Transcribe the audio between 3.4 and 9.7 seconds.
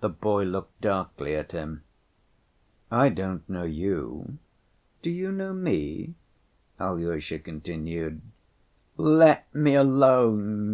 know you. Do you know me?" Alyosha continued. "Let